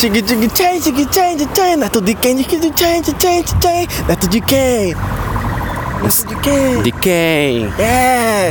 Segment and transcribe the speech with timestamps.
[0.00, 1.76] Tig tig change, tig change, change.
[1.76, 2.34] Neto de quem?
[2.36, 3.88] Tig change, change, change.
[4.08, 4.96] Neto de quem?
[6.02, 6.82] Neto de quem?
[6.82, 7.72] De quem?
[7.78, 8.50] É!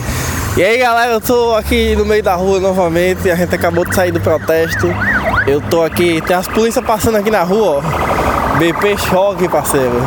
[0.56, 3.96] E aí galera, eu tô aqui no meio da rua novamente, a gente acabou de
[3.96, 4.86] sair do protesto.
[5.48, 8.58] Eu tô aqui, tem as polícias passando aqui na rua, ó.
[8.60, 10.04] BP choque, parceiro.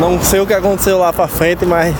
[0.00, 1.94] Não sei o que aconteceu lá pra frente, mas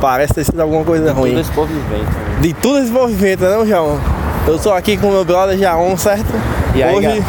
[0.00, 1.30] parece ter sido alguma coisa ruim.
[1.30, 2.10] Todo esse povo inventa.
[2.10, 2.38] né?
[2.40, 4.00] De todo esse movimento, né, João?
[4.48, 6.32] Eu tô aqui com meu brother Jaon, certo?
[6.74, 7.24] E aí, galera,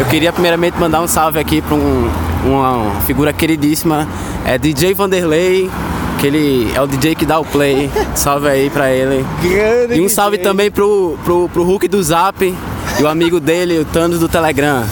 [0.00, 2.10] eu queria primeiramente mandar um salve aqui para um,
[2.44, 4.08] uma figura queridíssima,
[4.44, 5.70] é DJ Vanderlei,
[6.18, 7.88] que ele é o DJ que dá o play.
[8.14, 9.24] Salve aí pra ele.
[9.40, 10.50] grande E um salve DJ.
[10.50, 14.84] também pro, pro, pro Hulk do Zap e o amigo dele, o Thanos do Telegram.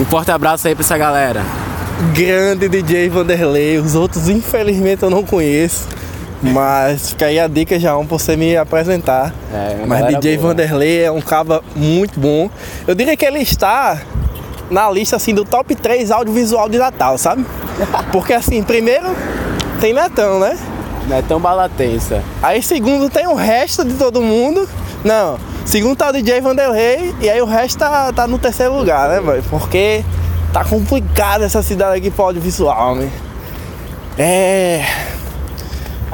[0.00, 1.42] Um forte abraço aí pra essa galera.
[2.14, 3.78] grande DJ Vanderlei.
[3.78, 5.86] Os outros, infelizmente, eu não conheço.
[6.52, 9.34] Mas fica aí a dica já um pra você me apresentar.
[9.52, 10.48] É, Mas DJ boa.
[10.48, 12.50] Vanderlei é um caba muito bom.
[12.86, 14.02] Eu diria que ele está
[14.70, 17.46] na lista assim do top 3 audiovisual de Natal, sabe?
[18.12, 19.16] Porque assim, primeiro
[19.80, 20.58] tem Netão, né?
[21.08, 22.22] Não é tão balatensa.
[22.42, 24.68] Aí segundo tem o resto de todo mundo.
[25.02, 29.08] Não, segundo tá o DJ Vanderlei e aí o resto tá, tá no terceiro lugar,
[29.08, 29.42] né, velho?
[29.50, 30.04] Porque
[30.52, 33.10] tá complicado essa cidade aqui pro audiovisual, né?
[34.18, 34.84] É.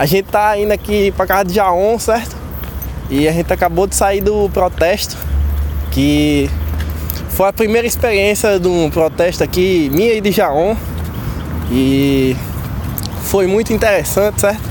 [0.01, 2.35] A gente tá indo aqui pra casa de Jaon, certo?
[3.11, 5.15] E a gente acabou de sair do protesto,
[5.91, 6.49] que
[7.29, 10.75] foi a primeira experiência de um protesto aqui, minha e de Jaon.
[11.71, 12.35] E
[13.25, 14.63] foi muito interessante, certo?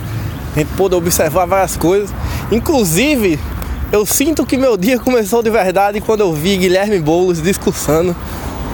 [0.55, 2.09] A gente pôde observar várias coisas.
[2.51, 3.39] Inclusive,
[3.91, 8.15] eu sinto que meu dia começou de verdade quando eu vi Guilherme Boulos discursando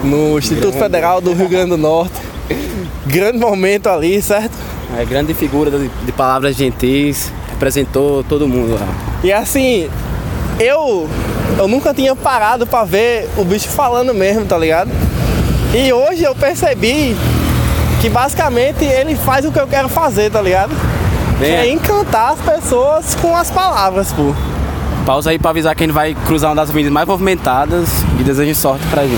[0.02, 2.14] no Instituto Federal do Rio Grande do Norte.
[3.06, 4.52] Grande momento ali, certo?
[4.98, 8.86] É grande figura de, de palavras gentis, representou todo mundo lá.
[9.22, 9.90] E assim,
[10.60, 11.08] eu
[11.58, 14.90] eu nunca tinha parado pra ver o bicho falando mesmo, tá ligado?
[15.74, 17.16] E hoje eu percebi
[18.00, 20.74] que basicamente ele faz o que eu quero fazer, tá ligado?
[21.38, 24.34] Que é encantar as pessoas com as palavras, pô.
[25.04, 27.88] Pausa aí pra avisar que a gente vai cruzar uma das avenidas mais movimentadas
[28.18, 29.16] e desejo sorte pra gente.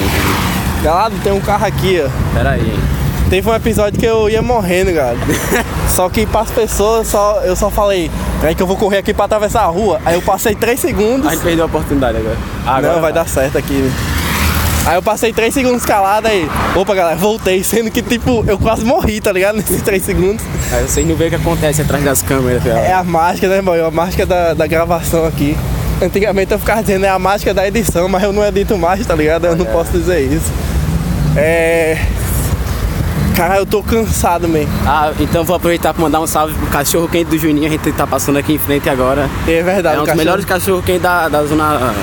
[0.82, 2.34] Galado, tem um carro aqui, ó.
[2.34, 2.97] Pera aí.
[3.30, 5.16] Teve um episódio que eu ia morrendo, cara.
[5.94, 9.26] só que pras pessoas, só, eu só falei, peraí que eu vou correr aqui pra
[9.26, 10.00] atravessar a rua.
[10.04, 11.26] Aí eu passei 3 segundos.
[11.26, 12.36] A gente perdeu a oportunidade agora.
[12.66, 13.90] agora Não, vai dar certo aqui.
[14.86, 16.48] Aí eu passei 3 segundos calado aí.
[16.74, 17.62] Opa, galera, voltei.
[17.64, 19.56] Sendo que, tipo, eu quase morri, tá ligado?
[19.60, 20.42] Nesses 3 segundos.
[20.72, 22.64] Aí vocês não veem o que acontece atrás das câmeras.
[22.64, 22.70] tá?
[22.70, 23.78] É a mágica, né, boy?
[23.78, 25.54] A mágica da, da gravação aqui.
[26.00, 29.14] Antigamente eu ficava dizendo é a mágica da edição, mas eu não edito mais, tá
[29.14, 29.46] ligado?
[29.46, 30.50] Eu não posso dizer isso.
[31.36, 31.98] É.
[33.38, 34.66] Cara, eu tô cansado, man.
[34.84, 37.68] Ah, então vou aproveitar pra mandar um salve pro cachorro quente do Juninho.
[37.68, 39.30] A gente tá passando aqui em frente agora.
[39.46, 41.94] É verdade, É um dos cachorro- melhores cachorros quentes da, da zona.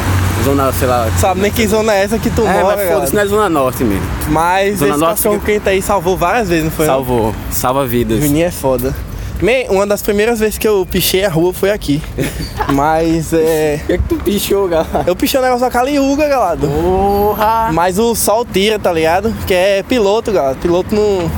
[0.45, 1.09] Zona, sei lá.
[1.19, 3.49] Sabe nem que zona é essa que tu É, mora, mas foda-se, não é Zona
[3.49, 4.05] Norte mesmo.
[4.29, 6.85] Mas Zona esse Norte cachorro fica- quente aí salvou várias vezes, não foi?
[6.85, 6.93] não?
[6.93, 7.35] Salvou.
[7.51, 8.21] Salva vidas.
[8.21, 8.93] Juninho é foda.
[9.41, 12.01] Man, uma das primeiras vezes que eu pichei a rua foi aqui.
[12.73, 13.79] Mas é.
[13.83, 15.03] O que é que tu pichou, galera?
[15.05, 16.57] Eu pichei o negócio da caliuga, galera.
[16.57, 17.69] Porra!
[17.73, 19.33] Mas o sol tira, tá ligado?
[19.45, 20.55] Que é piloto, galera.
[20.55, 21.29] Piloto não.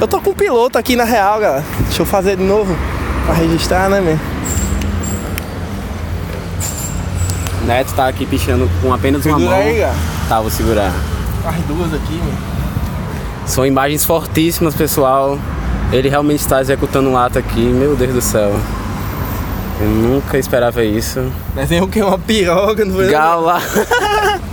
[0.00, 1.64] Eu tô com um piloto aqui na real, galera.
[1.86, 2.76] Deixa eu fazer de novo.
[3.24, 4.18] Pra registrar, né, man?
[7.66, 9.64] Neto tá aqui pichando com apenas uma Segura mão.
[9.66, 9.96] aí, galera.
[10.28, 10.92] Tá, vou segurar.
[11.46, 13.46] As duas aqui, man.
[13.46, 15.38] São imagens fortíssimas, pessoal.
[15.92, 17.60] Ele realmente está executando um ato aqui.
[17.60, 18.54] Meu Deus do céu.
[19.80, 21.30] Eu nunca esperava isso.
[21.54, 22.00] Desenhou o que?
[22.02, 23.10] Uma piroca, não foi?
[23.10, 23.60] Gala!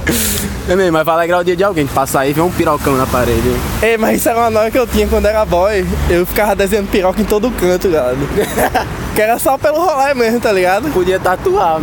[0.69, 1.87] É mesmo, mas vai alegrar o dia de alguém.
[1.87, 3.51] Passar aí e ver um pirocão na parede.
[3.81, 5.85] Ei, mas isso era uma noia que eu tinha quando era boy.
[6.09, 8.15] Eu ficava desenhando piroca em todo canto, galera.
[9.13, 10.89] que era só pelo rolê mesmo, tá ligado?
[10.93, 11.81] Podia tatuar.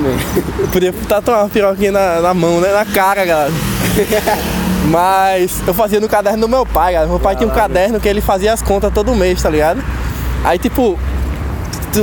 [0.59, 2.73] Eu podia tatuar uma piroquinha na, na mão, né?
[2.73, 3.53] Na cara, galera.
[4.87, 7.11] Mas eu fazia no caderno do meu pai, galera.
[7.11, 9.83] Meu pai tinha um caderno que ele fazia as contas todo mês, tá ligado?
[10.45, 10.99] Aí, tipo,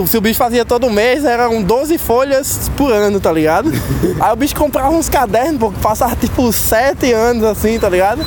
[0.07, 3.71] se o bicho fazia todo mês, eram 12 folhas por ano, tá ligado?
[4.19, 8.21] Aí o bicho comprava uns cadernos, pô, passava tipo 7 anos assim, tá ligado?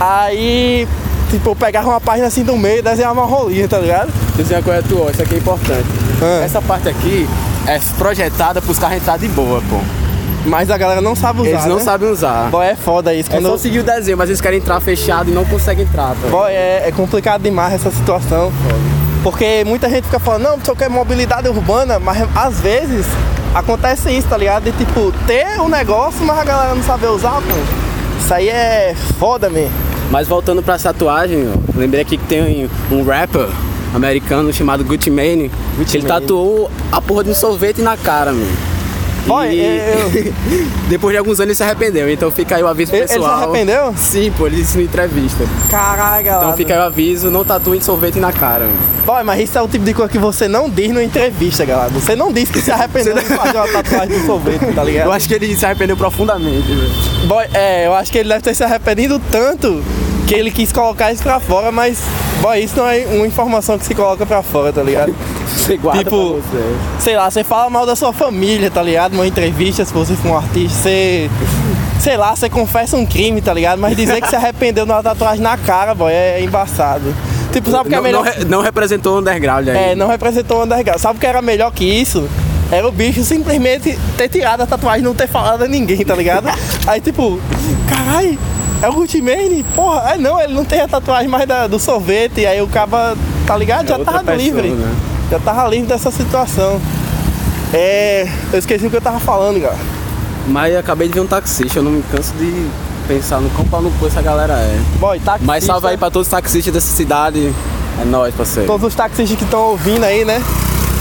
[0.00, 0.88] Aí,
[1.30, 4.12] tipo, eu pegava uma página assim do meio e desenhava uma rolinha, tá ligado?
[4.36, 5.86] Dizer uma coisa tua, isso aqui é importante.
[6.20, 6.44] Ah.
[6.44, 7.28] Essa parte aqui
[7.66, 10.01] é projetada pros carros entrar de boa, pô.
[10.44, 11.50] Mas a galera não sabe usar.
[11.50, 11.82] Eles não né?
[11.82, 12.48] sabem usar.
[12.50, 13.30] Boy, é foda isso.
[13.30, 15.84] É Quando só eu- seguir o desenho, mas eles querem entrar fechado e não conseguem
[15.84, 16.28] entrar, pô.
[16.28, 18.52] Boy, é, é complicado demais essa situação.
[19.22, 23.06] Porque muita gente fica falando, não, só quer mobilidade urbana, mas às vezes
[23.54, 24.64] acontece isso, tá ligado?
[24.64, 28.18] De tipo, ter o negócio, mas a galera não saber usar, pô.
[28.18, 29.68] Isso aí é foda, man.
[30.10, 33.46] Mas voltando pra tatuagem, ó, lembrei aqui que tem um rapper
[33.94, 35.50] americano chamado Gucci Mane.
[35.88, 36.20] que ele Mane.
[36.20, 38.71] tatuou a porra de um sorvete na cara, mano.
[39.26, 40.32] E eu-
[40.88, 43.08] depois de alguns anos ele se arrependeu, então fica aí o aviso pro Ele- ele
[43.12, 43.42] se pessoal.
[43.50, 43.94] arrependeu?
[43.96, 45.44] Sim, pô, ele disse na entrevista.
[45.70, 46.44] Caralho, galera.
[46.46, 48.66] Então fica aí o aviso, não tatuem sorvete na cara.
[49.06, 51.88] Boy, mas isso é o tipo de coisa que você não diz numa entrevista, galera.
[51.90, 55.06] Você não diz que se arrependeu de fazer uma tatuagem do sorvete, tá ligado?
[55.06, 57.26] Eu acho que ele se arrependeu profundamente, velho.
[57.26, 59.82] Boy, é, eu acho que ele deve ter se arrependido tanto
[60.26, 61.98] que ele quis colocar isso pra fora, mas,
[62.40, 65.12] boy, isso não é uma informação que se coloca pra fora, tá ligado?
[65.46, 66.76] Você guarda Tipo, pra você.
[66.98, 69.12] Sei lá, você fala mal da sua família, tá ligado?
[69.12, 71.30] Numa entrevista, se você for um artista, você.
[72.00, 73.78] Sei lá, você confessa um crime, tá ligado?
[73.78, 77.14] Mas dizer que se arrependeu de uma tatuagem na cara, boy, é embaçado.
[77.52, 78.24] Tipo, sabe o que é melhor?
[78.40, 79.76] não, não representou o underground aí.
[79.92, 80.98] É, não representou o underground.
[81.00, 82.28] Sabe o que era melhor que isso?
[82.72, 86.14] Era o bicho simplesmente ter tirado a tatuagem e não ter falado a ninguém, tá
[86.16, 86.48] ligado?
[86.88, 87.38] Aí tipo,
[87.88, 88.38] carai,
[88.82, 89.62] é o Gucci Mane?
[89.76, 93.14] Porra, é não, ele não tem a tatuagem mais da- do sorvete, aí o caba,
[93.46, 93.84] tá ligado?
[93.92, 94.68] É Já tava pessoa, livre.
[94.70, 94.92] né?
[95.32, 96.78] Já tava livre dessa situação.
[97.72, 98.28] É.
[98.52, 99.78] Eu esqueci o que eu tava falando, cara.
[100.46, 102.68] Mas eu acabei de ver um taxista, eu não me canso de
[103.08, 104.78] pensar no quão pau no cu essa galera é.
[105.00, 105.46] Boy, taxista.
[105.46, 107.50] Mas salve aí pra todos os taxistas dessa cidade.
[107.98, 108.66] É nóis, parceiro.
[108.66, 110.42] todos os taxistas que estão ouvindo aí, né?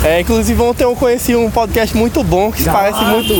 [0.02, 3.34] É, inclusive ontem eu conheci um podcast muito bom que parece muito.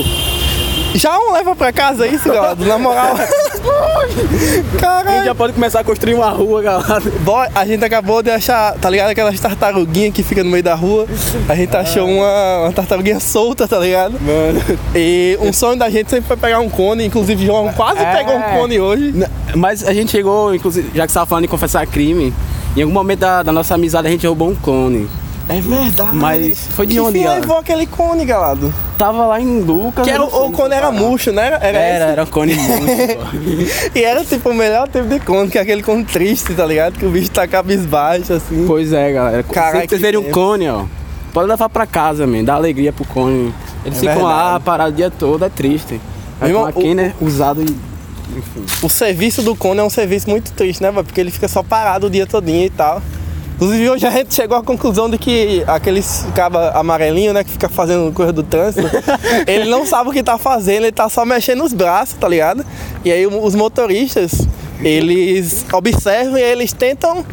[0.94, 2.54] Já um leva pra casa isso, galera?
[2.56, 3.16] Na moral.
[3.64, 5.10] A Caralho.
[5.18, 7.00] gente já pode começar a construir uma rua, galera.
[7.22, 9.10] Boy, a gente acabou de achar, tá ligado?
[9.10, 11.06] Aquelas tartaruguinhas que fica no meio da rua.
[11.48, 14.14] A gente achou uma, uma tartaruguinha solta, tá ligado?
[14.22, 14.80] Mano.
[14.96, 17.06] E um sonho da gente sempre foi pegar um cone.
[17.06, 18.16] Inclusive, João quase É.
[18.16, 19.14] pegou um cone hoje.
[19.56, 22.34] Mas a gente chegou, inclusive, já que você tava falando em confessar crime,
[22.76, 25.08] em algum momento da, da nossa amizade a gente roubou um clone.
[25.50, 26.16] É verdade.
[26.16, 27.42] Mas foi de que onde, galera?
[27.42, 28.74] levou aquele cone, galado?
[28.98, 30.06] Tava lá em Lucas.
[30.06, 31.48] Que era, o cone era murcho, né?
[31.48, 32.12] Era, Era, esse?
[32.14, 33.90] era cone murcho.
[33.96, 36.98] E era tipo o melhor tipo de cone, que é aquele cone triste, tá ligado?
[36.98, 38.66] Que o bicho tá cabisbaixo, assim.
[38.68, 39.44] pois é, galera.
[39.44, 40.34] Caralho, que vocês verem um tempo.
[40.36, 40.84] cone, ó.
[41.34, 42.44] Pode levar pra casa, man.
[42.44, 43.54] Dá alegria pro cone.
[43.86, 46.00] Eles É ficam lá parados o dia todo, é triste.
[46.40, 47.14] Aí irmão, aqui, o- né?
[47.20, 47.66] Usado e.
[48.38, 48.64] Enfim.
[48.82, 50.92] O serviço do cone é um serviço muito triste, né?
[50.92, 53.02] Porque ele fica só parado o dia todinho e tal.
[53.62, 57.70] Inclusive hoje a gente chegou à conclusão de que aqueles caba amarelinho, né, que fica
[57.70, 58.90] fazendo coisa do trânsito,
[59.46, 62.66] ele não sabe o que tá fazendo, ele tá só mexendo os braços, tá ligado?
[63.06, 64.48] E aí os motoristas,
[64.82, 67.24] eles observam e eles tentam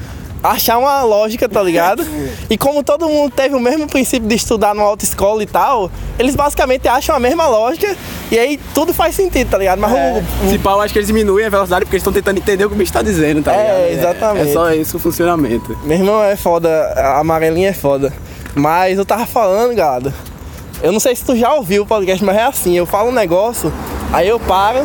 [0.42, 2.04] achar uma lógica, tá ligado?
[2.50, 6.34] E como todo mundo teve o mesmo princípio de estudar numa autoescola e tal, eles
[6.34, 7.94] basicamente acham a mesma lógica
[8.30, 9.78] e aí tudo faz sentido, tá ligado?
[9.78, 12.64] Mas o, Se pau, acho que eles diminuem a velocidade porque eles estão tentando entender
[12.64, 13.98] o que o bicho tá dizendo, tá É, ligado?
[14.00, 14.48] exatamente.
[14.48, 15.76] É, só isso o funcionamento.
[15.84, 18.12] Meu irmão é foda, a amarelinha é foda.
[18.54, 20.12] Mas eu tava falando, galera.
[20.82, 23.12] Eu não sei se tu já ouviu o podcast, mas é assim, eu falo um
[23.12, 23.72] negócio,
[24.12, 24.78] aí eu paro,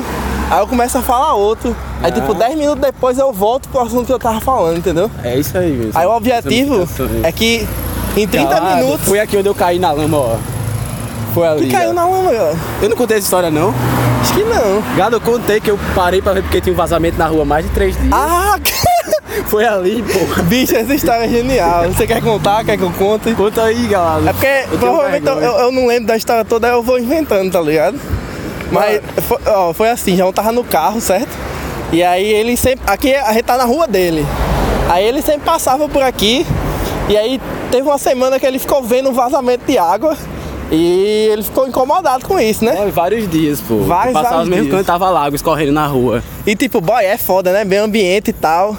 [0.50, 1.76] aí eu começo a falar outro.
[2.02, 5.10] Aí tipo, 10 minutos depois eu volto pro assunto que eu tava falando, entendeu?
[5.24, 5.92] É isso aí, mesmo.
[5.96, 6.88] Aí o objetivo
[7.24, 7.68] é que
[8.16, 9.08] em 30 minutos.
[9.08, 10.36] Foi aqui onde eu caí na lama, ó.
[11.34, 11.66] Foi ali.
[11.68, 11.94] Que caiu ó.
[11.94, 12.56] na lama, galera.
[12.82, 13.74] Eu não contei essa história, não.
[14.22, 14.82] Acho que não.
[14.96, 17.66] Gado, eu contei que eu parei pra ver porque tinha um vazamento na rua mais
[17.66, 18.10] de três dias.
[18.14, 18.56] Ah,
[19.48, 20.44] Foi ali, pô.
[20.44, 21.84] bicho, essa história é genial.
[21.92, 22.64] Você quer contar?
[22.64, 23.34] Quer que eu conte?
[23.34, 24.30] Conta aí, galera.
[24.30, 27.52] É porque tenho provavelmente eu, eu- eu não lembro da história toda, eu vou inventando,
[27.52, 28.00] tá ligado?
[28.74, 31.30] Mas foi, ó, foi assim, João tava no carro, certo?
[31.92, 32.84] E aí ele sempre.
[32.88, 34.26] Aqui a gente tá na rua dele.
[34.90, 36.46] Aí ele sempre passava por aqui.
[37.08, 37.40] E aí
[37.70, 40.18] teve uma semana que ele ficou vendo um vazamento de água.
[40.72, 42.76] E ele ficou incomodado com isso, né?
[42.80, 43.80] Ó, vários dias, pô.
[43.80, 44.76] Vários, Passava vários os mesmos dias.
[44.78, 46.24] cantos, tava lago escorrendo na rua.
[46.48, 47.64] E tipo, boy, é foda, né?
[47.64, 48.76] Meio ambiente e tal.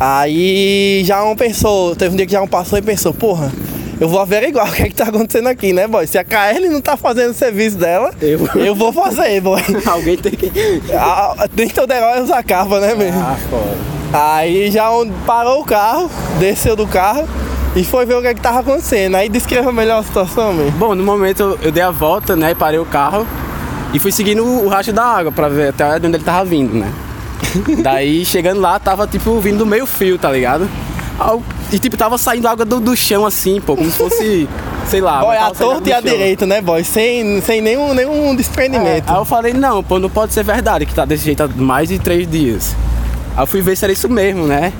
[0.00, 3.52] Aí já um pensou, teve um dia que já um passou e pensou, porra,
[4.00, 6.06] eu vou averiguar o que é que tá acontecendo aqui, né, boy?
[6.06, 9.60] Se a KL não tá fazendo o serviço dela, Eu- eu vou fazer, boy.
[9.86, 10.50] Alguém tem que.
[10.92, 13.20] Ah, Nem todo herói usa capa, né, mesmo?
[13.20, 13.76] Ah, foda.
[14.12, 14.88] Aí já
[15.26, 17.28] parou o carro, desceu do carro
[17.76, 19.16] e foi ver o que é que tava acontecendo.
[19.16, 20.72] Aí descreva melhor a situação, mesmo.
[20.72, 22.52] Bom, no momento eu, eu dei a volta, né?
[22.52, 23.26] E parei o carro
[23.92, 26.72] e fui seguindo o, o rastro da água pra ver até onde ele tava vindo,
[26.74, 26.90] né?
[27.82, 30.68] Daí chegando lá, tava tipo vindo do meio fio, tá ligado?
[31.72, 34.48] E tipo, tava saindo água do, do chão assim, pô, como se fosse,
[34.86, 35.20] sei lá.
[35.20, 36.82] Boy, a torta e a direita, né, boy?
[36.84, 39.10] Sem, sem nenhum, nenhum É, desprendimento.
[39.10, 41.88] aí eu falei, não, pô, não pode ser verdade que tá desse jeito há mais
[41.88, 42.74] de três dias.
[43.36, 44.72] Aí eu fui ver se era isso mesmo, né?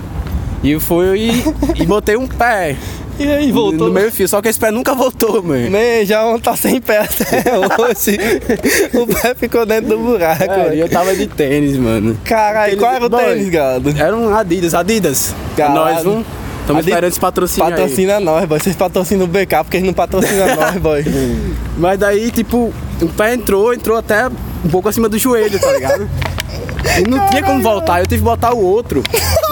[0.63, 2.77] E eu fui e, e botei um pé
[3.19, 3.89] E aí, voltou.
[3.89, 5.71] no meio fio, só que esse pé nunca voltou, mano.
[5.71, 8.19] Man, já um tá sem pé até hoje.
[8.95, 10.45] o pé ficou dentro do buraco.
[10.45, 12.17] É, e eu tava de tênis, mano.
[12.25, 13.95] Caralho, qual era o boy, tênis, gado?
[13.99, 15.35] Era um Adidas, Adidas.
[15.57, 15.75] Caralho.
[15.75, 16.25] Nós, um.
[16.61, 17.73] Estamos Adi- esperando esse patrocínio aí.
[17.73, 18.59] Patrocina nós, boy.
[18.61, 21.03] Vocês patrocinam o BK porque eles não patrocinam nós, boy.
[21.79, 26.09] Mas daí, tipo, o pé entrou, entrou até um pouco acima do joelho, tá ligado?
[26.99, 29.03] E não tinha como voltar, eu tive que botar o outro.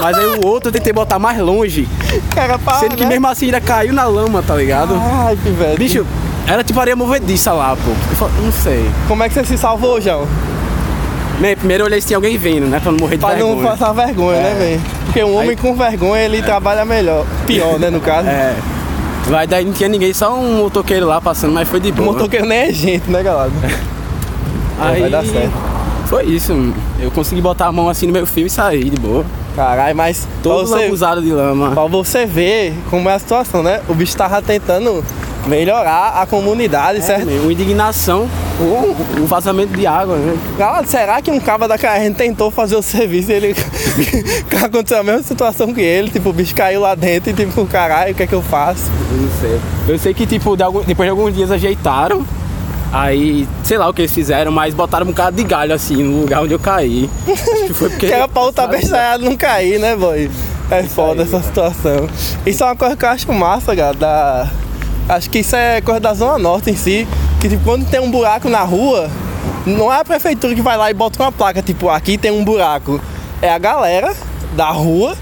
[0.01, 1.89] Mas aí o outro eu tentei botar mais longe.
[2.35, 3.11] Cara, para, Sendo que né?
[3.11, 4.95] mesmo assim ainda caiu na lama, tá ligado?
[5.01, 5.77] Ai, que velho.
[5.79, 6.07] Bicho,
[6.49, 8.25] Era tipo areia movediça lá, pô.
[8.25, 8.89] Eu não sei.
[9.09, 10.27] Como é que você se salvou, João?
[11.41, 12.79] Man, primeiro eu olhei se tinha alguém vindo, né?
[12.81, 13.57] Pra não morrer de Pra vergonha.
[13.57, 14.55] não passar vergonha, né, É.
[14.55, 14.81] velho?
[15.07, 17.27] Porque um homem Aí- com vergonha, ele trabalha melhor.
[17.47, 18.29] Pior, né, no caso.
[18.29, 18.55] É.
[19.29, 22.13] Vai daí não tinha ninguém, só um motoqueiro lá passando, mas foi de O boa.
[22.13, 23.51] motoqueiro nem é gente, né, galera?
[24.79, 25.53] Aí vai dar certo.
[26.07, 26.53] Foi isso.
[27.01, 29.25] Eu consegui botar a mão assim no meu fio e sair de boa.
[29.57, 31.71] Caralho, mas Todo você, lambuzado de lama.
[31.73, 33.81] pra você ver como é a situação, né?
[33.89, 35.03] O bicho tava tentando
[35.47, 37.29] melhorar a comunidade, certo?
[37.31, 38.29] É, uma indignação,
[38.61, 40.37] um, um vazamento de água, né?
[40.59, 43.57] Galera, será que um cabo da carreta tentou fazer o serviço e ele
[44.63, 46.11] aconteceu a mesma situação que ele?
[46.11, 48.91] Tipo, o bicho caiu lá dentro e tipo, caralho, o que é que eu faço?
[49.11, 49.61] Eu não sei.
[49.89, 52.25] Eu sei que, tipo, de algum- depois de alguns dias ajeitaram.
[52.93, 56.21] Aí, sei lá o que eles fizeram, mas botaram um bocado de galho assim no
[56.21, 57.11] lugar onde eu caí.
[57.29, 58.07] Acho que foi porque.
[58.09, 60.31] Que era pra outra bestalhada não cair, né, boy?
[60.71, 62.09] É foda aí, essa situação.
[62.45, 63.95] Isso é uma coisa que eu acho massa, cara.
[63.95, 64.51] Da...
[65.09, 67.07] Acho que isso é coisa da Zona Norte em si.
[67.41, 69.11] Que tipo, quando tem um buraco na rua,
[69.65, 72.45] não é a prefeitura que vai lá e bota uma placa, tipo, aqui tem um
[72.45, 73.01] buraco.
[73.43, 74.15] É a galera
[74.57, 75.17] da rua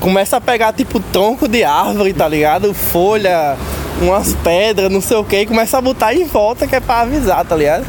[0.00, 2.72] começa a pegar tipo tronco de árvore, tá ligado?
[2.72, 3.56] Folha,
[4.00, 7.00] umas pedras, não sei o que, e começa a botar em volta que é pra
[7.00, 7.84] avisar, tá ligado?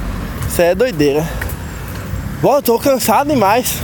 [0.47, 1.27] Isso é doideira.
[2.41, 3.77] Bom, eu tô cansado demais.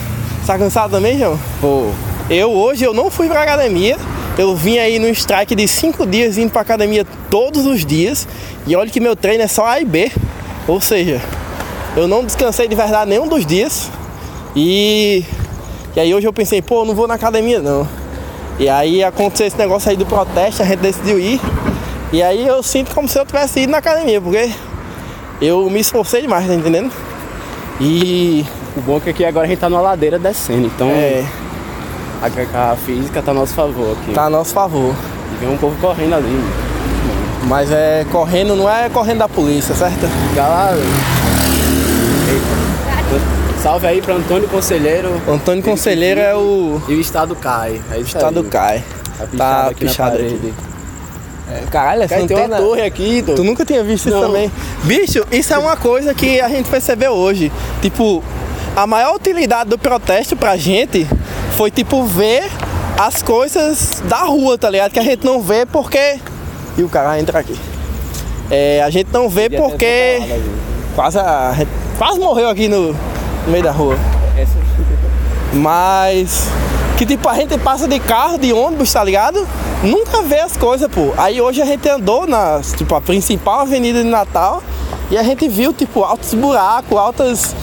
[0.45, 1.39] Tá cansado também, João?
[1.61, 1.91] Pô,
[2.29, 3.97] Eu hoje eu não fui pra academia.
[4.37, 8.27] Eu vim aí no strike de cinco dias indo pra academia todos os dias.
[8.65, 10.11] E olha que meu treino é só A e B.
[10.67, 11.21] Ou seja,
[11.95, 13.89] eu não descansei de verdade nenhum dos dias.
[14.55, 15.23] E,
[15.95, 17.87] e aí hoje eu pensei, pô, eu não vou na academia não.
[18.57, 21.39] E aí aconteceu esse negócio aí do protesto, a gente decidiu ir.
[22.11, 24.51] E aí eu sinto como se eu tivesse ido na academia, porque
[25.39, 26.91] eu me esforcei demais, tá entendendo?
[27.79, 28.43] E
[28.75, 31.23] o bom é que aqui agora a gente tá numa ladeira descendo, então é,
[32.21, 34.11] a, a física tá a nosso favor aqui.
[34.11, 34.93] tá a nosso favor.
[35.33, 36.43] E vem um povo correndo ali.
[37.43, 40.07] Mas é correndo, não é correndo da polícia, certo?
[40.35, 40.77] Galera.
[43.61, 45.09] Salve aí pra Antônio Conselheiro.
[45.27, 47.81] Antônio Conselheiro é o E o Estado cai.
[47.91, 48.83] É o estado cai.
[49.17, 50.53] Tá pichado Tá aqui pichado aqui.
[51.71, 52.61] Caralho, essa Cara, tem uma antena...
[52.61, 53.43] torre aqui, Tu tu...
[53.43, 54.27] nunca tinha visto isso Não.
[54.27, 54.51] também.
[54.83, 57.51] Bicho, isso é uma coisa que a gente percebeu hoje.
[57.81, 58.23] Tipo,
[58.75, 61.07] a maior utilidade do protesto pra gente
[61.55, 62.43] foi, tipo, ver
[62.97, 64.91] as coisas da rua, tá ligado?
[64.91, 66.19] Que a gente não vê porque.
[66.77, 67.57] E o cara entra aqui.
[68.51, 70.19] É, a gente não vê porque.
[70.95, 71.55] Quase, a
[71.97, 73.97] quase morreu aqui no, no meio da rua.
[75.53, 76.47] Mas
[76.97, 79.47] que tipo, a gente passa de carro, de ônibus, tá ligado?
[79.83, 81.13] Nunca vê as coisas, pô.
[81.17, 84.61] Aí hoje a gente andou na, tipo, a principal avenida de Natal
[85.09, 87.55] e a gente viu, tipo, altos buracos, altas.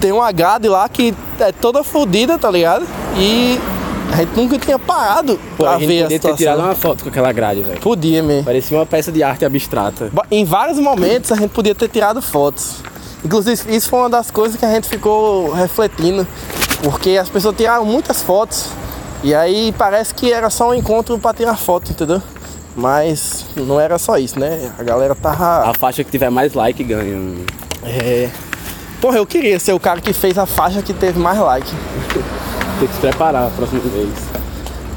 [0.00, 2.86] Tem uma grade lá que é toda fodida, tá ligado?
[3.16, 3.58] E
[4.12, 6.74] a gente nunca tinha parado Pô, pra a gente ver a podia ter tirado uma
[6.74, 7.80] foto com aquela grade, velho.
[7.80, 8.44] Podia mesmo.
[8.44, 10.10] Parecia uma peça de arte abstrata.
[10.30, 12.76] Em vários momentos a gente podia ter tirado fotos.
[13.24, 16.26] Inclusive, isso foi uma das coisas que a gente ficou refletindo.
[16.82, 18.66] Porque as pessoas tiraram muitas fotos.
[19.22, 22.22] E aí parece que era só um encontro pra tirar foto, entendeu?
[22.76, 24.70] Mas não era só isso, né?
[24.78, 25.68] A galera tava.
[25.68, 27.16] A faixa que tiver mais like ganha.
[27.84, 28.30] É...
[29.00, 31.70] Porra, eu queria ser o cara que fez a faixa que teve mais like.
[32.78, 34.10] Tem que se preparar a próxima vez.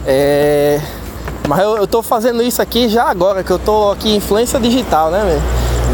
[0.06, 0.80] É...
[1.48, 4.60] Mas eu, eu tô fazendo isso aqui já agora, que eu tô aqui em influência
[4.60, 5.42] digital, né, velho?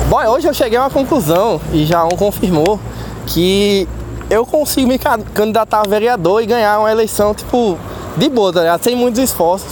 [0.10, 2.80] Boy, hoje eu cheguei a uma conclusão, e já um confirmou,
[3.26, 3.88] que
[4.30, 7.78] eu consigo me ca- candidatar a vereador e ganhar uma eleição, tipo,
[8.18, 8.84] de boa, tá ligado?
[8.84, 9.72] Sem muitos esforços.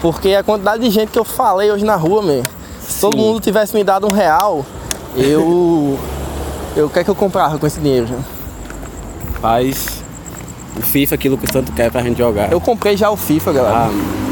[0.00, 2.42] Porque a quantidade de gente que eu falei hoje na rua, meu,
[2.80, 4.64] se todo mundo tivesse me dado um real,
[5.16, 5.98] eu.
[6.76, 8.16] Eu o que é que eu comprava com esse dinheiro, já?
[9.40, 10.02] Faz
[10.76, 12.52] o FIFA, aquilo que o tanto quer pra gente jogar.
[12.52, 13.76] Eu comprei já o FIFA, galera.
[13.76, 14.28] Ah, não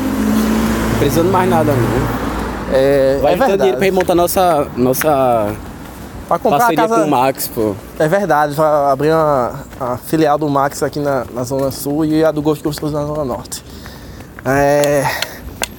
[0.98, 2.76] precisando mais nada, não.
[2.76, 3.76] é, Vai é ter dinheiro verdade.
[3.76, 5.48] pra ir montar nossa, nossa
[6.28, 7.00] Pra comprar a parceria casa.
[7.02, 7.74] com o Max, pô.
[7.98, 12.24] É verdade, vai abrir uma, a filial do Max aqui na, na Zona Sul e
[12.24, 13.62] a do Gosto Gostoso na Zona Norte.
[14.44, 15.04] É.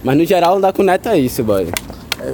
[0.03, 1.67] Mas no geral andar com o Neto é isso, boy.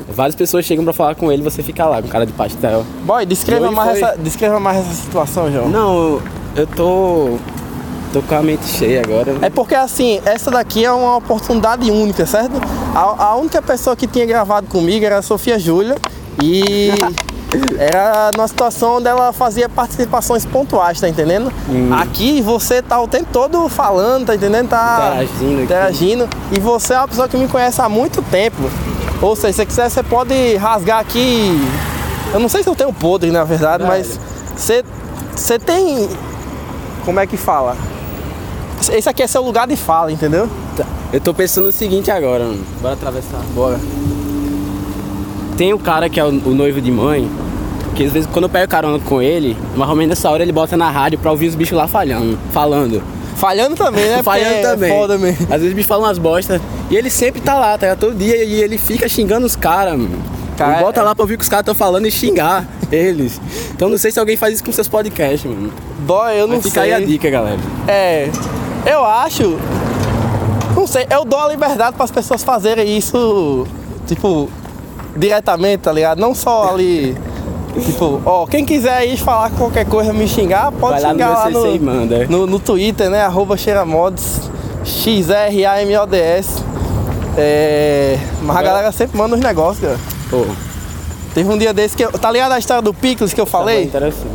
[0.10, 2.86] Várias pessoas chegam pra falar com ele você fica lá com cara de pastel.
[3.03, 5.67] Boy, descreva mais, foi- essa, descreva mais essa situação, João.
[5.70, 6.22] Não,
[6.55, 7.38] eu tô.
[8.13, 9.36] tô com a mente cheia agora.
[9.41, 12.53] É porque assim, essa daqui é uma oportunidade única, certo?
[12.96, 15.98] A, a única pessoa que tinha gravado comigo era a Sofia Júlia
[16.41, 16.91] e
[17.77, 21.51] era numa situação onde ela fazia participações pontuais, tá entendendo?
[22.00, 24.69] Aqui você tá o tempo todo falando, tá entendendo?
[24.69, 26.29] Tá Interagindo interagindo.
[26.51, 28.69] E você é uma pessoa que me conhece há muito tempo.
[29.22, 31.60] Ou seja, se você quiser, você pode rasgar aqui.
[32.33, 34.19] Eu não sei se eu tenho podre, na verdade, mas
[34.55, 34.83] você,
[35.36, 36.10] você tem.
[37.05, 37.77] Como é que fala?
[38.91, 40.50] Esse aqui é seu lugar de fala, entendeu?
[41.12, 42.65] Eu tô pensando o seguinte agora, mano.
[42.81, 43.39] Bora atravessar.
[43.53, 43.79] Bora.
[45.55, 47.29] Tem um cara que é o, o noivo de mãe,
[47.93, 50.51] que às vezes quando eu pego carona com ele, mais ou menos nessa hora ele
[50.51, 53.01] bota na rádio pra ouvir os bichos lá falhando, falando.
[53.35, 54.21] Falhando também, né?
[54.23, 54.91] falhando é também.
[54.91, 55.47] Foda mesmo.
[55.50, 56.62] Às vezes bichos falam umas bosta.
[56.89, 58.00] E ele sempre tá lá, tá ligado?
[58.00, 60.00] Todo dia e ele fica xingando os caras.
[60.57, 63.41] Cara, bota é- lá pra ouvir o que os caras estão falando e xingar eles.
[63.75, 65.71] Então não sei se alguém faz isso com seus podcasts, mano.
[66.05, 66.93] Boy, eu não Mas fica sei.
[66.93, 67.59] aí a dica, galera.
[67.88, 68.29] É,
[68.85, 69.57] eu acho.
[70.75, 73.65] Não sei, eu dou a liberdade para as pessoas fazerem isso,
[74.05, 74.50] tipo,
[75.15, 76.19] diretamente, tá ligado?
[76.19, 77.15] Não só ali.
[77.82, 81.50] Tipo, ó, quem quiser ir falar qualquer coisa, me xingar, pode lá no xingar lá
[81.50, 82.27] no, é.
[82.27, 83.22] no, no Twitter, né?
[83.22, 84.50] Arroba Cheiramods,
[84.84, 86.63] X-R-A-M-O-D-S.
[87.36, 90.00] É, mas a galera sempre manda os negócios, cara.
[90.30, 90.46] Pô,
[91.34, 92.12] Teve um dia desse que eu.
[92.12, 93.86] Tá ligado a história do Picles que eu tá falei?
[93.86, 94.27] interessante.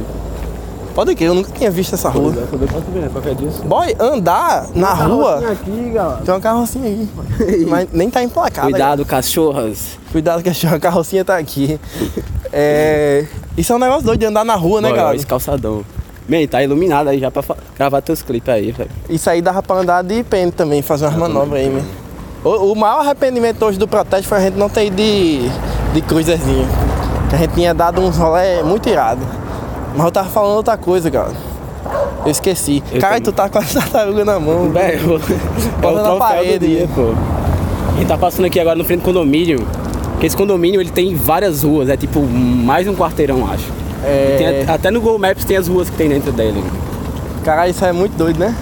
[0.99, 2.35] Pode crer, eu nunca tinha visto essa rua.
[3.13, 3.49] Qualquer dia.
[3.65, 5.53] Boy, andar na rua.
[5.53, 6.23] aqui, galera.
[6.25, 7.09] Tem uma carrocinha aí.
[7.71, 8.69] Mas nem tá emplacada.
[8.69, 9.97] Cuidado, cachorras.
[10.11, 11.79] Cuidado que a carrocinha tá aqui.
[12.53, 13.27] É.
[13.57, 15.17] Isso é um negócio doido de andar na rua, né, Olha, galera?
[15.17, 15.85] Esse calçadão.
[16.29, 17.45] Man, tá iluminado aí já pra
[17.77, 18.91] gravar teus clipes aí, velho.
[19.09, 21.85] Isso aí dava pra andar de pênis também, fazer umas manobras aí, meu.
[22.43, 25.49] O, o maior arrependimento hoje do protesto foi a gente não ter ido de,
[25.95, 26.25] de
[27.33, 29.48] a gente tinha dado uns rolé muito irado.
[29.97, 31.33] Mas eu tava falando outra coisa, cara.
[32.25, 32.83] Eu esqueci.
[32.93, 33.23] Eu também.
[33.23, 34.71] tu tá com a tartaruga na mão.
[34.71, 35.21] Velho,
[35.81, 37.13] Bota na parede, dia, pô.
[37.95, 39.67] A gente tá passando aqui agora no frente do condomínio.
[40.21, 43.67] Que esse condomínio ele tem várias ruas, é tipo mais um quarteirão, acho.
[44.05, 44.65] É.
[44.69, 46.63] A- até no Google Maps tem as ruas que tem dentro dele.
[47.45, 48.55] Cara, isso é muito doido, né?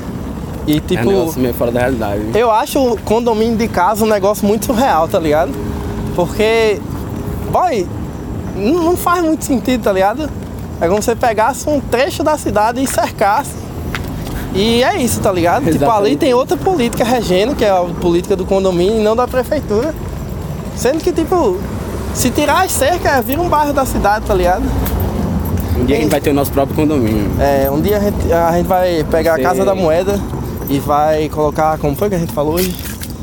[0.66, 1.04] E é um tipo.
[1.04, 2.23] negócio meio fora da realidade.
[2.35, 5.50] Eu acho o condomínio de casa um negócio muito surreal, tá ligado?
[6.14, 6.78] Porque,
[7.50, 7.87] boy,
[8.56, 10.28] não faz muito sentido, tá ligado?
[10.80, 13.52] É como se você pegasse um trecho da cidade e cercasse.
[14.54, 15.64] E é isso, tá ligado?
[15.64, 16.16] Tipo, ali Exatamente.
[16.18, 19.95] tem outra política regendo, que é a política do condomínio e não da prefeitura.
[20.76, 21.59] Sendo que, tipo,
[22.14, 24.62] se tirar as cercas, vira um bairro da cidade, tá ligado?
[25.78, 27.30] Um dia a gente vai ter o nosso próprio condomínio.
[27.38, 30.18] É, um dia a gente, a gente vai pegar a Você- Casa da Moeda
[30.71, 32.75] e vai colocar, como foi que a gente falou hoje?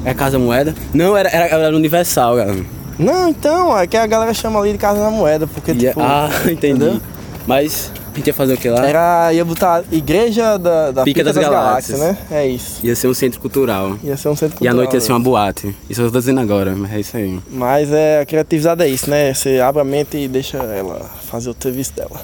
[0.05, 0.75] É Casa Moeda?
[0.93, 2.63] Não, era, era, era Universal, galera.
[2.99, 5.89] Não, então, é que a galera chama ali de Casa da Moeda, porque E é-
[5.89, 6.53] tipo, ah, entendi.
[6.53, 7.01] entendeu?
[7.45, 8.85] Mas a gente ia fazer o que lá?
[8.87, 11.99] Era, ia botar Igreja da, da Pica das Galáxias.
[11.99, 12.17] né?
[12.31, 12.79] É isso.
[12.85, 13.97] Ia ser um centro cultural.
[14.03, 14.73] Ia ser um centro E cultural.
[14.73, 15.75] à noite ia ser uma boate.
[15.89, 17.39] Isso eu tô dizendo agora, mas é isso aí.
[17.49, 19.33] Mas é, a criatividade é isso, né?
[19.33, 22.21] Você abre a mente e deixa ela fazer o serviço dela.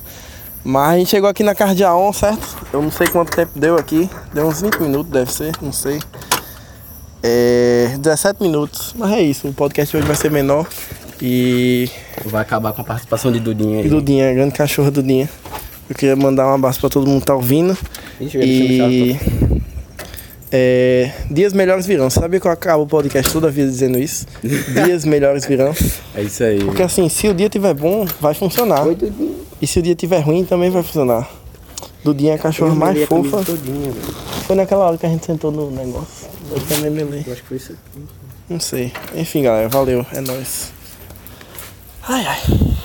[0.63, 2.55] Mas a gente chegou aqui na Cardiaon, certo?
[2.71, 4.09] Eu não sei quanto tempo deu aqui.
[4.33, 5.99] Deu uns 20 minutos, deve ser, não sei.
[7.21, 8.93] É, 17 minutos.
[8.97, 10.65] Mas é isso, o podcast hoje vai ser menor.
[11.21, 11.89] E
[12.25, 13.89] Vai acabar com a participação de Dudinha aí.
[13.89, 15.29] Dudinha, grande cachorro Dudinha.
[15.89, 17.77] Eu queria mandar um abraço pra todo mundo que tá ouvindo.
[18.21, 19.17] Ixi, E.
[20.51, 22.09] É, dias melhores virão.
[22.09, 24.25] Sabia que eu acabo o podcast toda a vida dizendo isso?
[24.41, 25.75] Dias melhores virão.
[26.15, 26.63] É isso aí.
[26.63, 28.83] Porque assim, se o dia tiver bom, vai funcionar.
[29.61, 31.29] E se o dia tiver ruim, também vai funcionar.
[32.03, 33.43] Dudinha é a cachorra mais fofa.
[34.47, 36.27] Foi naquela hora que a gente sentou no negócio.
[36.51, 37.31] Eu também me lembro.
[37.31, 38.03] acho que foi isso aqui.
[38.49, 38.91] Não sei.
[39.15, 40.03] Enfim, galera, valeu.
[40.11, 40.71] É nóis.
[42.09, 42.35] 哎呀。
[42.41, 42.69] 呀